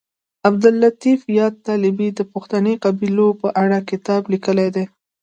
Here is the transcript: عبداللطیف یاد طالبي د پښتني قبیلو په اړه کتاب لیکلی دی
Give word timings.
عبداللطیف 0.47 1.21
یاد 1.39 1.55
طالبي 1.67 2.09
د 2.13 2.19
پښتني 2.33 2.73
قبیلو 2.83 3.27
په 3.41 3.47
اړه 3.63 3.79
کتاب 3.91 4.21
لیکلی 4.33 4.69
دی 4.75 4.85